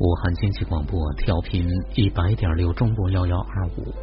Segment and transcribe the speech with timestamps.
[0.00, 3.94] 武汉经济广播调频一百点六中波幺幺二五，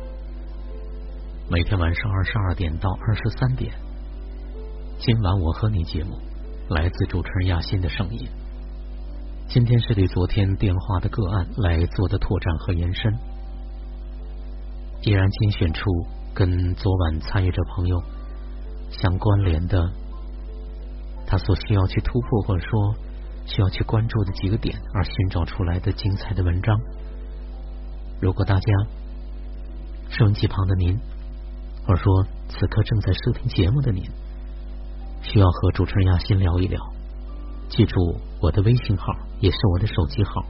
[1.49, 3.73] 每天晚上二十二点到二十三点，
[4.99, 6.15] 今晚我和你节目
[6.69, 8.29] 来自主持人亚欣的声音。
[9.47, 13.11] 今天是对昨天电话的个案来做的拓展和延伸，
[15.01, 15.81] 依然精选出
[16.35, 17.99] 跟昨晚参与者朋友
[18.91, 19.91] 相关联的，
[21.25, 22.93] 他所需要去突破或者说。
[23.47, 26.77] 需要去关注的几个点，而寻找出来的精彩的文章。
[28.21, 28.73] 如果大家
[30.09, 30.99] 收音机旁的您，
[31.85, 34.03] 或者说此刻正在收听节目的您，
[35.21, 36.79] 需要和主持人亚欣聊一聊，
[37.69, 39.05] 记住我的微信号，
[39.39, 40.45] 也是我的手机号：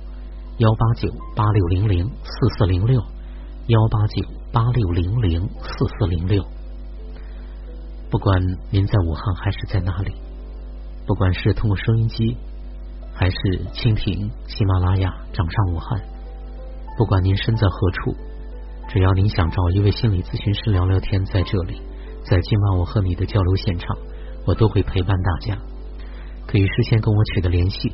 [0.58, 3.00] 幺八九八六零零四四零六，
[3.68, 5.70] 幺八九八六零零四
[6.00, 6.44] 四零六。
[8.10, 8.42] 不管
[8.72, 10.16] 您在武汉还是在哪里，
[11.06, 12.38] 不管是通过收音机。
[13.20, 13.36] 还是
[13.74, 16.00] 蜻蜓、喜马拉雅、掌上武汉，
[16.96, 18.16] 不管您身在何处，
[18.88, 21.82] 只要您想找一位心理咨询师聊聊天，在这里，
[22.24, 23.98] 在今晚我和你的交流现场，
[24.46, 25.58] 我都会陪伴大家。
[26.46, 27.92] 可以事先跟我取得联系，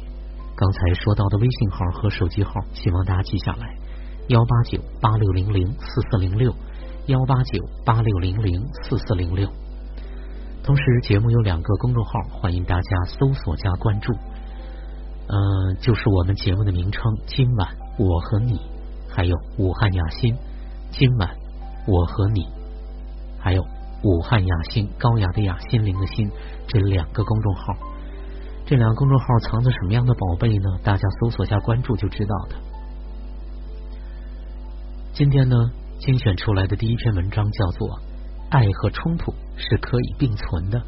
[0.58, 3.78] 刚才说到的微信号和手机号，希望大家记下来：
[4.28, 6.53] 幺八九八六零零四四零六，
[7.08, 9.48] 幺八九八六零零四四零六。
[10.66, 14.11] 同时，节目有两个公众号，欢迎大家搜索加关注。
[15.28, 17.02] 嗯，就是我们节目的名称。
[17.26, 18.60] 今晚我和你，
[19.10, 20.36] 还有武汉雅欣。
[20.92, 21.30] 今晚
[21.88, 22.46] 我和你，
[23.40, 23.64] 还有
[24.04, 26.30] 武汉雅欣，高雅的雅，心灵的心，
[26.68, 27.62] 这两个公众号，
[28.66, 30.70] 这两个公众号藏着什么样的宝贝呢？
[30.84, 32.56] 大家搜索下关注就知道的。
[35.14, 35.56] 今天呢，
[36.00, 37.88] 精选出来的第一篇文章叫做
[38.50, 40.80] 《爱和冲突是可以并存的》，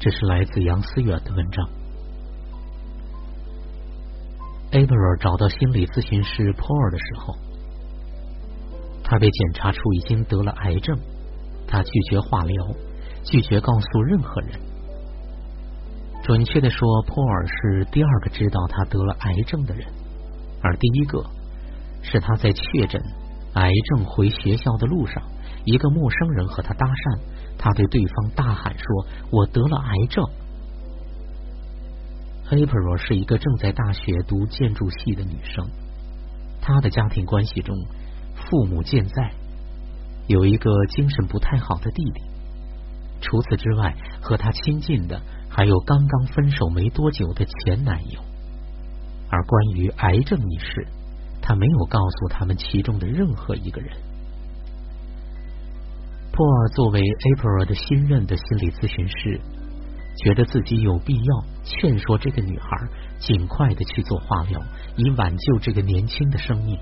[0.00, 1.68] 这是来自杨思远的文章。
[4.74, 7.34] A b r 找到心理咨询师 Paul 的时候，
[9.04, 10.98] 他被检查出已经得了癌症。
[11.68, 12.66] 他拒绝化疗，
[13.22, 14.58] 拒绝告诉任何人。
[16.24, 19.86] 准确的说，Paul 是第二个知道他得了癌症的人，
[20.60, 21.24] 而第一个
[22.02, 23.00] 是他在确诊
[23.54, 25.22] 癌症回学校的路上，
[25.64, 27.20] 一个陌生人和他搭讪，
[27.56, 30.24] 他对对方大喊说：“我得了癌症。”
[32.50, 35.66] April 是一个正在大学读建筑系的女生，
[36.60, 37.74] 她的家庭关系中，
[38.36, 39.32] 父母健在，
[40.26, 42.20] 有一个精神不太好的弟弟。
[43.22, 48.20] 除此之外，和她亲近的还有刚刚分手没多久的前男友。
[49.30, 50.86] 而关于癌症一事，
[51.40, 53.96] 她没有告诉他们其中的任何一个人。
[56.30, 59.40] 珀尔作为 April 的新任的心理咨询师。
[60.16, 62.68] 觉得自己有必要劝说这个女孩
[63.18, 64.60] 尽快的去做化疗，
[64.96, 66.78] 以挽救这个年轻的生命。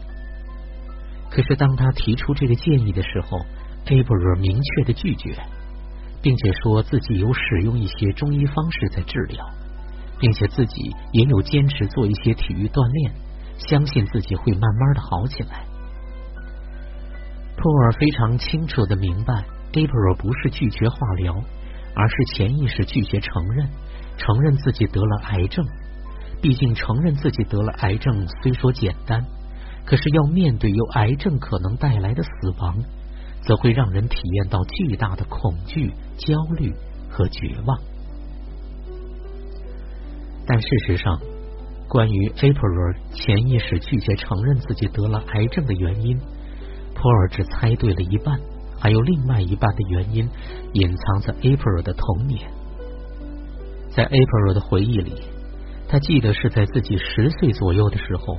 [1.30, 3.38] 可是当他提出这个建议的时候，
[3.86, 5.34] 艾布尔明确的拒绝，
[6.20, 9.44] 并且说自己有使用一些中医方式在治疗，
[10.20, 13.14] 并且自己也有坚持做一些体育锻炼，
[13.56, 15.64] 相信自己会慢慢的好起来。
[17.56, 19.32] 托尔非常清楚的明白，
[19.72, 21.34] 艾布尔不是拒绝化疗。
[21.94, 23.68] 而是潜意识拒绝承认，
[24.16, 25.64] 承认自己得了癌症。
[26.40, 29.24] 毕竟承认自己得了癌症虽说简单，
[29.84, 32.76] 可是要面对由癌症可能带来的死亡，
[33.42, 36.72] 则会让人体验到巨大的恐惧、焦虑
[37.08, 37.78] 和绝望。
[40.44, 41.20] 但事实上，
[41.88, 46.18] 关于 April 潜意识拒绝承认自己得了癌症的原因，
[46.94, 48.40] 普尔只猜对了一半。
[48.82, 50.28] 还有另外一半的原因
[50.72, 52.50] 隐藏在 April 的童年。
[53.92, 55.22] 在 April 的回忆里，
[55.88, 58.38] 他记得是在自己十岁左右的时候，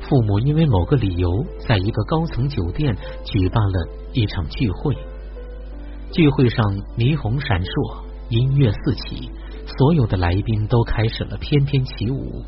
[0.00, 4.96] 父母因为某个理由，在一个高层酒店举办了一场聚会。
[6.12, 6.64] 聚会上
[6.96, 9.28] 霓虹闪烁，音乐四起，
[9.76, 12.44] 所有的来宾都开始了翩翩起舞。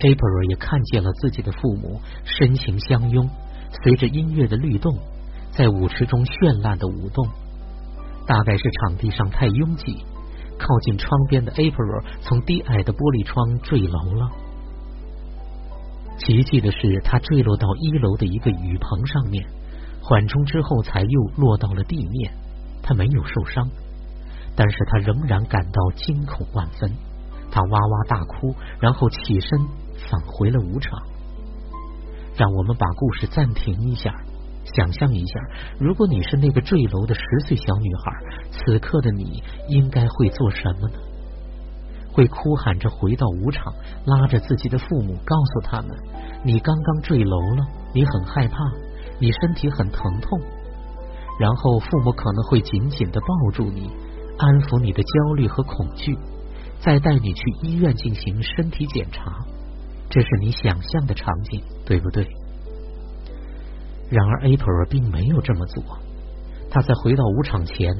[0.00, 3.26] April 也看见了自己的父母深情相拥，
[3.82, 4.98] 随着音乐的律动。
[5.58, 7.26] 在舞池中绚烂的舞动，
[8.28, 10.04] 大概是场地上太拥挤，
[10.56, 14.30] 靠近窗边的 April 从低矮的玻璃窗坠楼了。
[16.16, 19.44] 奇迹的是，他坠落到一楼的一个雨棚上面，
[20.00, 22.32] 缓冲之后才又落到了地面。
[22.80, 23.68] 他没有受伤，
[24.54, 26.88] 但是他仍然感到惊恐万分。
[27.50, 29.58] 他哇哇大哭，然后起身
[30.08, 31.02] 返回了舞场。
[32.36, 34.14] 让我们把故事暂停一下。
[34.74, 35.40] 想象一下，
[35.78, 38.12] 如果你是那个坠楼的十岁小女孩，
[38.50, 40.98] 此刻的你应该会做什么呢？
[42.12, 43.72] 会哭喊着回到舞场，
[44.04, 45.96] 拉着自己的父母，告诉他们
[46.44, 48.58] ：“你刚刚坠楼了，你很害怕，
[49.20, 50.40] 你身体很疼痛。”
[51.38, 53.88] 然后父母可能会紧紧的抱住你，
[54.36, 56.18] 安抚你的焦虑和恐惧，
[56.80, 59.30] 再带你去医院进行身体检查。
[60.10, 62.26] 这是你想象的场景，对不对？
[64.10, 65.82] 然而，April 并没有这么做。
[66.70, 67.94] 他在回到舞场前，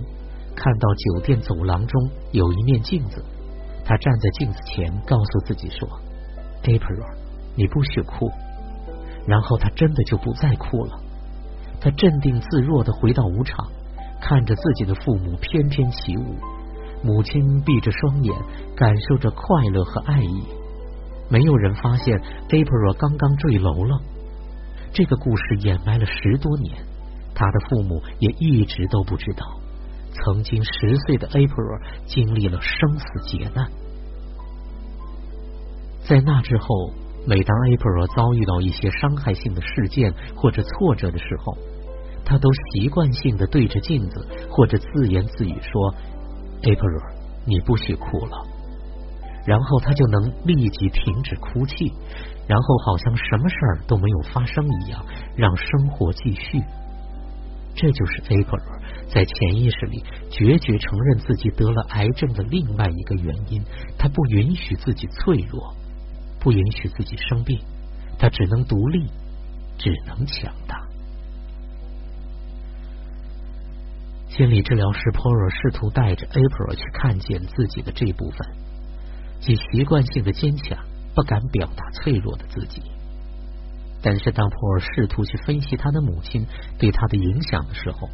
[0.55, 3.25] 看到酒店走廊中有一面镜子。
[3.85, 5.89] 他站在镜子前，告诉自己说
[6.65, 7.05] ：“April，
[7.57, 8.31] 你不许哭。”
[9.27, 11.01] 然后他真的就不再哭了。
[11.81, 13.67] 他镇定自若的回到舞场，
[14.21, 16.37] 看着自己的父母翩翩起舞。
[17.03, 18.35] 母亲闭着双眼，
[18.75, 20.45] 感受着快乐和爱意。
[21.31, 22.19] 没有人发现
[22.49, 24.01] April 刚刚坠楼了。
[24.93, 26.85] 这个故事掩埋了十多年，
[27.35, 29.47] 他的父母也一直都不知道。
[30.13, 33.71] 曾经十岁的 April 经历了生死劫难，
[36.03, 36.93] 在那之后，
[37.25, 41.57] 每当 April 遭遇到一些伤害性的事件或者挫折的时候，
[42.25, 45.95] 他都习惯性的对着镜子或者自言自语说
[46.63, 47.03] ：“April，
[47.47, 48.45] 你不许哭了。”
[49.49, 51.91] 然后他就能立即停止哭泣，
[52.47, 55.03] 然后好像什么事儿都没有发生一样，
[55.35, 56.61] 让生活继续。
[57.75, 58.61] 这就是 April。
[59.09, 63.65] 在潜意识里决绝承认自己得了癌症的另外一个原因，
[63.97, 65.75] 他不允许自己脆弱，
[66.39, 67.59] 不允许自己生病，
[68.19, 69.07] 他只能独立，
[69.79, 70.77] 只能强大。
[74.29, 78.47] 心理治疗师 Paul 试图带着 April 去看见自己的这部分，
[79.41, 80.79] 即习惯性的坚强、
[81.15, 82.83] 不敢表达脆弱的自己。
[84.01, 86.47] 但是当普尔试图去分析他的母亲
[86.79, 88.09] 对他的影响的时候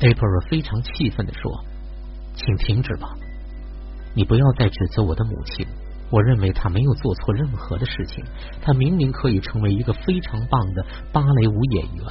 [0.00, 1.64] ，April 非常气愤的说
[2.34, 3.08] ：“请停止吧！
[4.14, 5.66] 你不要再指责我的母亲。
[6.08, 8.24] 我认为她没有做错任何的事情。
[8.62, 12.06] 她明明可以成为一个非常棒的芭蕾舞演员，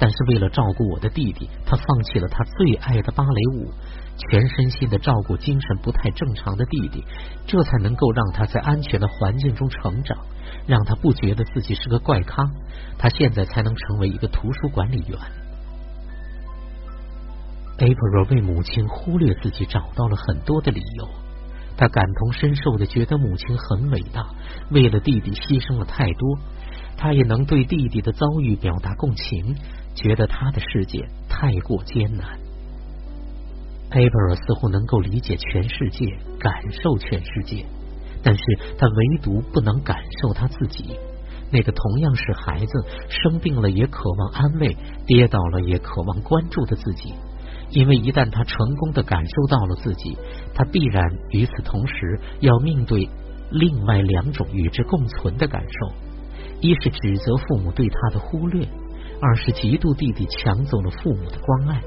[0.00, 3.70] 但是为了照顾我的弟弟，他放弃了他最爱的芭蕾舞，
[4.16, 7.04] 全身心的照顾精神不太正常的弟弟，
[7.46, 10.16] 这才能够让他在安全的环境中成长，
[10.66, 12.50] 让他不觉得自己是个怪咖。
[12.96, 15.18] 他现在才能成为一个图书管理员。”
[17.76, 21.08] April 为母亲忽略自己找到了很多的理由，
[21.76, 24.26] 他感同身受的觉得母亲很伟大，
[24.70, 26.38] 为了弟弟牺牲了太多。
[26.96, 29.56] 他也能对弟弟的遭遇表达共情，
[30.02, 32.38] 觉得他的世界太过艰难。
[33.90, 36.06] April 似乎能够理解全世界，
[36.38, 37.66] 感受全世界，
[38.22, 38.42] 但是
[38.78, 40.96] 他唯独不能感受他自己，
[41.50, 42.72] 那个同样是孩子，
[43.08, 44.76] 生病了也渴望安慰，
[45.06, 47.12] 跌倒了也渴望关注的自己。
[47.70, 50.16] 因为一旦他成功的感受到了自己，
[50.54, 53.08] 他必然与此同时要面对
[53.50, 55.92] 另外两种与之共存的感受：
[56.60, 58.66] 一是指责父母对他的忽略，
[59.20, 61.82] 二是嫉妒弟弟抢走了父母的关爱。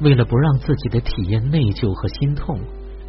[0.00, 2.60] 为了不让自己的体验内疚和心痛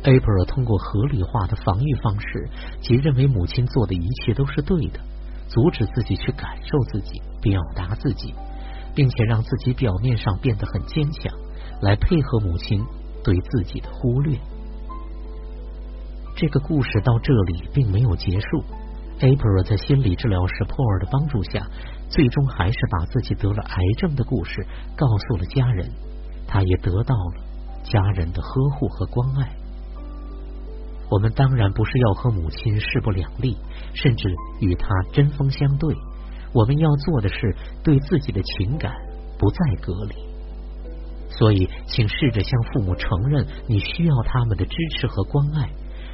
[0.04, 2.50] ，April 通过合理化的防御方式，
[2.82, 5.00] 即认为母亲做的一切都是对的，
[5.48, 8.34] 阻止自己去感受自己，表达自己。
[8.94, 11.34] 并且让自己表面上变得很坚强，
[11.82, 12.84] 来配合母亲
[13.24, 14.38] 对自己的忽略。
[16.36, 18.66] 这个故事到这里并没有结束。
[19.22, 21.66] April 在心理治疗师 Paul 的帮助下，
[22.10, 24.66] 最终还是把自己得了癌症的故事
[24.98, 25.90] 告诉了家人。
[26.48, 27.36] 他也得到了
[27.84, 29.56] 家人的呵护和关爱。
[31.10, 33.56] 我们当然不是要和母亲势不两立，
[33.94, 34.28] 甚至
[34.60, 35.96] 与他针锋相对。
[36.54, 38.92] 我们要做的是对自己的情感
[39.38, 40.16] 不再隔离，
[41.30, 45.70] 所以请试着向父母承认你需要他们的支持和关爱，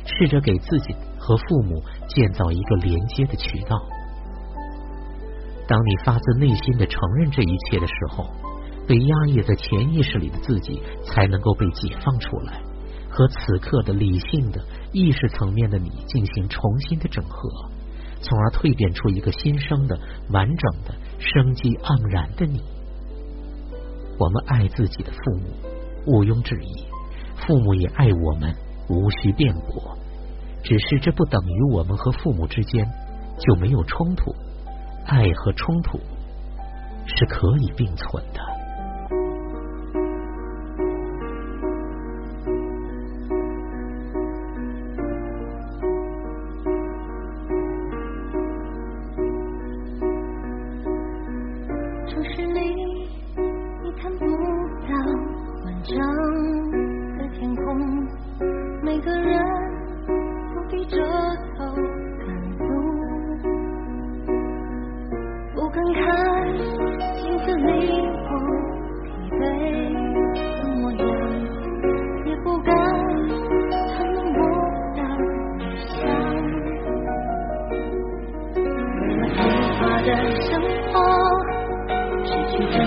[0.07, 3.77] 试着给自己和父母建造一个连接的渠道。
[5.67, 8.25] 当你发自内心的承认这一切的时候，
[8.87, 12.61] 被压抑在潜意识里的自己才能够被解放出来，
[13.09, 17.49] 和此刻的理性的意识层面的你进行重新的整合。
[18.19, 19.99] 从而蜕变出一个新生的、
[20.31, 22.61] 完整的、生机盎然的你。
[24.17, 25.49] 我们爱自己的父母，
[26.07, 26.87] 毋庸置疑；
[27.45, 28.55] 父母也爱我们，
[28.89, 29.96] 无需辩驳。
[30.67, 32.86] 只是这不等于我们和父母之间
[33.39, 34.36] 就没有冲突。
[35.05, 35.97] 爱和冲突
[37.05, 38.41] 是可以并存的。
[55.65, 56.26] 每个人。
[82.57, 82.87] Thank you.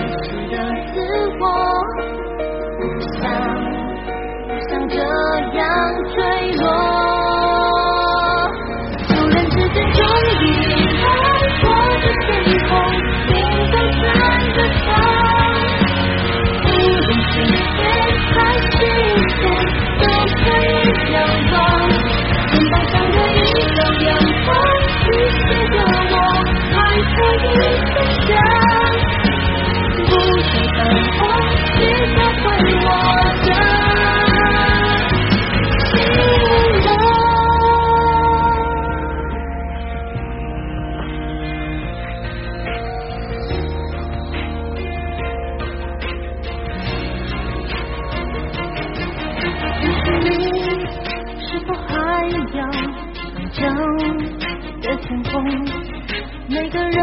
[52.31, 52.59] 一样
[53.51, 53.59] 正
[54.81, 55.31] 的天空
[56.47, 56.97] 每个人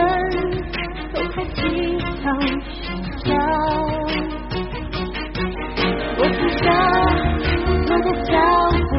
[1.13, 1.61] 都在祈
[2.25, 2.27] 祷
[2.81, 2.83] 寻
[3.25, 3.29] 找
[6.17, 6.65] 我停下
[7.91, 8.33] 我的脚
[8.89, 8.93] 步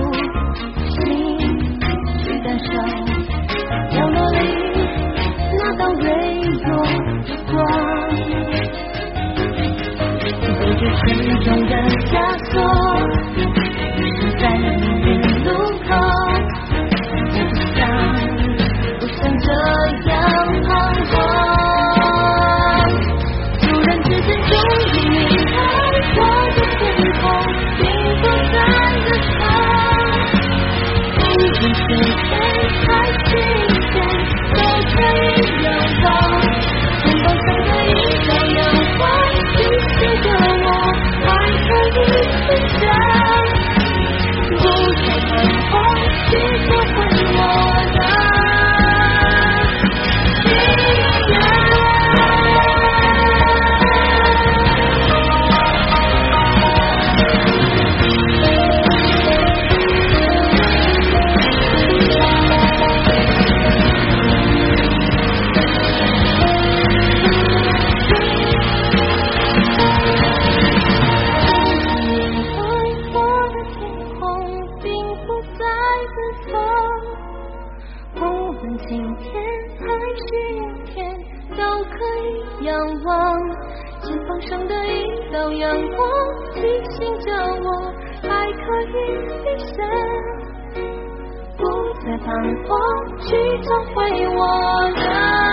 [0.92, 0.96] 心
[2.20, 2.68] 去感受
[3.90, 4.38] 角落里
[5.58, 6.06] 那道微
[6.64, 6.68] 弱
[7.26, 7.56] 的光
[10.60, 11.04] 背着沉
[11.42, 11.74] 重的
[12.06, 12.14] 枷
[12.52, 12.54] 锁
[92.10, 92.36] 的糖
[92.66, 92.76] 果
[93.20, 95.49] 去找回我的